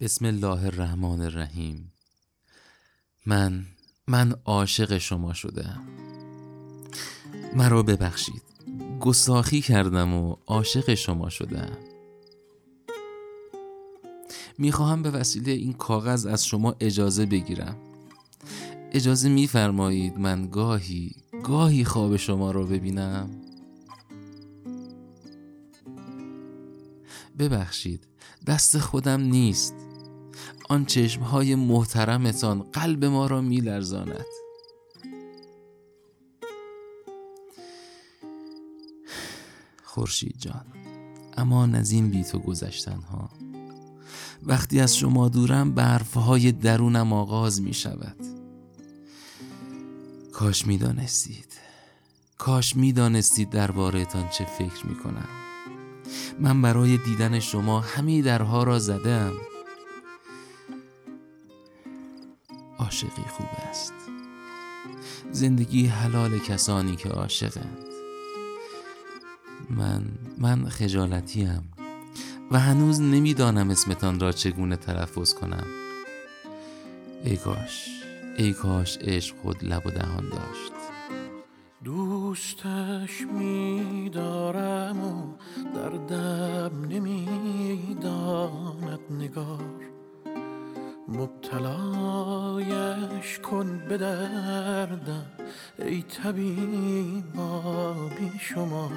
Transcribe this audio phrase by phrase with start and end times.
[0.00, 1.92] بسم الله الرحمن الرحیم.
[3.26, 3.66] من
[4.06, 5.82] من عاشق شما شدم.
[7.56, 8.42] مرا ببخشید.
[9.00, 11.78] گستاخی کردم و عاشق شما شدم.
[14.58, 17.76] می‌خواهم به وسیله این کاغذ از شما اجازه بگیرم.
[18.92, 21.12] اجازه میفرمایید من گاهی
[21.44, 23.43] گاهی خواب شما را ببینم.
[27.38, 28.06] ببخشید
[28.46, 29.74] دست خودم نیست.
[30.68, 34.26] آن چشمهای محترمتان قلب ما را میلرزاند.
[39.94, 40.64] خورشید جان
[41.36, 43.30] اما از این بی تو گذشتن ها
[44.42, 48.16] وقتی از شما دورم برفهای درونم آغاز می شود
[50.32, 51.52] کاش می دانستید
[52.38, 55.28] کاش می دانستید دربارهتان چه فکر می کنم
[56.40, 59.32] من برای دیدن شما همه درها را زدم.
[62.78, 63.94] عاشقی خوب است.
[65.30, 67.78] زندگی حلال کسانی که عاشقند.
[69.70, 70.04] من
[70.38, 71.70] من خجالتیم.
[72.50, 75.66] و هنوز نمی‌دانم اسمتان را چگونه تلفظ کنم.
[77.24, 77.88] ای کاش
[78.36, 80.72] ای کاش عشق خود لب و دهان داشت.
[81.84, 85.13] دوستش میدارم و
[91.54, 95.26] مبتلایش کن به دردم.
[95.78, 98.90] ای طبیبا بی شمار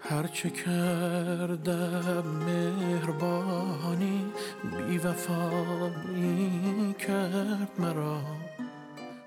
[0.00, 4.24] هرچه کردم مهربانی
[4.88, 8.20] بی وفایی کرد مرا.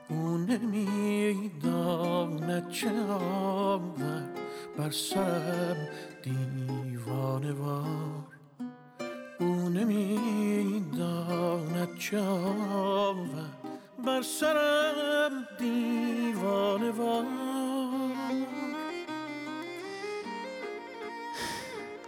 [0.09, 1.50] او نمی‌داند
[2.70, 4.30] چه آورد
[4.78, 5.88] بر سرم
[6.23, 8.20] دیوانه وار.
[12.02, 13.58] چه آورد
[14.06, 17.26] بر سرم دیوانه وار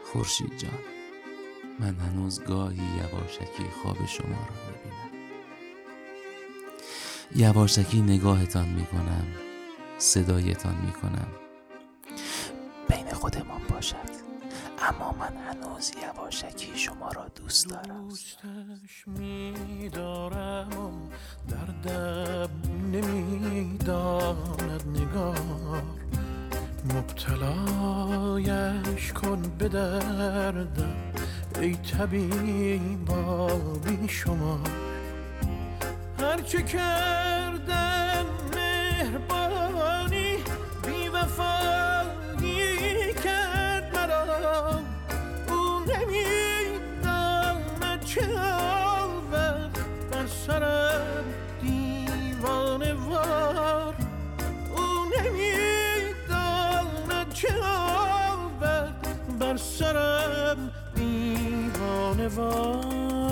[0.04, 0.72] خورشید جان
[1.80, 5.12] من هنوز گاهی یواشکی خواب شما را می‌بینم.
[7.36, 9.28] یواشکی نگاهتان می‌کنم
[9.98, 11.28] صدایتان می‌کنم.
[12.90, 14.34] بین خودمان باشد
[14.80, 18.10] اما من هنوز یواشکی شما را دوست دارم.
[23.84, 25.84] نمی‌داند نگار.
[26.96, 28.34] مبتلایش
[29.14, 30.96] کن به دردم
[31.62, 33.48] ای طبیبا
[33.86, 34.60] بی شما.
[36.20, 38.26] هرچه کردم
[59.54, 63.23] بر سرم دیوانه وار.